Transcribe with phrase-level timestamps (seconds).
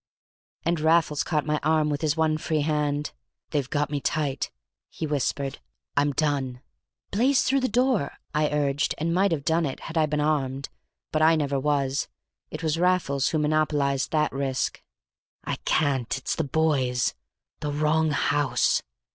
[0.65, 3.11] And Raffles caught my arm with his one free hand.
[3.51, 4.49] "They've got me tight,"
[4.89, 5.59] he whispered.
[5.95, 6.63] "I'm done."
[7.11, 10.69] "Blaze through the door," I urged, and might have done it had I been armed.
[11.11, 12.07] But I never was.
[12.49, 14.81] It was Raffles who monopolized that risk.
[15.43, 18.81] "I can't—it's the boys—the wrong house!"